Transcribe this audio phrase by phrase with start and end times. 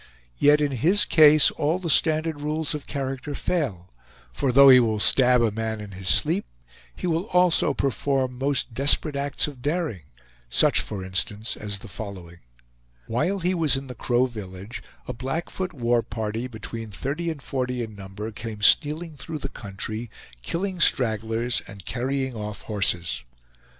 [0.39, 3.93] Yet in his case all the standard rules of character fail,
[4.33, 6.47] for though he will stab a man in his sleep,
[6.95, 10.05] he will also perform most desperate acts of daring;
[10.49, 12.39] such, for instance, as the following:
[13.05, 17.83] While he was in the Crow village, a Blackfoot war party, between thirty and forty
[17.83, 20.09] in number came stealing through the country,
[20.41, 23.23] killing stragglers and carrying off horses.